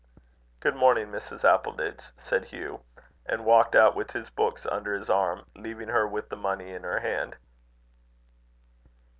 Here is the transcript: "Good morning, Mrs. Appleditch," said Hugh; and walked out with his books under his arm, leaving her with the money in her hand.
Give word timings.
"Good 0.61 0.75
morning, 0.75 1.09
Mrs. 1.11 1.43
Appleditch," 1.43 2.11
said 2.17 2.45
Hugh; 2.45 2.81
and 3.27 3.45
walked 3.45 3.75
out 3.75 3.95
with 3.95 4.13
his 4.13 4.31
books 4.31 4.65
under 4.65 4.95
his 4.95 5.11
arm, 5.11 5.45
leaving 5.55 5.89
her 5.89 6.07
with 6.07 6.29
the 6.29 6.35
money 6.35 6.71
in 6.71 6.81
her 6.81 7.01
hand. 7.01 7.35